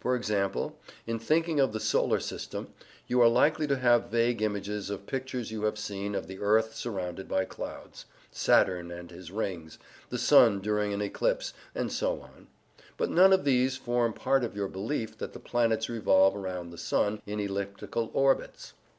[0.00, 2.74] For example, in thinking of the Solar System,
[3.06, 6.74] you are likely to have vague images of pictures you have seen of the earth
[6.74, 9.78] surrounded by clouds, Saturn and his rings,
[10.10, 12.48] the sun during an eclipse, and so on;
[12.98, 16.76] but none of these form part of your belief that the planets revolve round the
[16.76, 18.74] sun in elliptical orbits.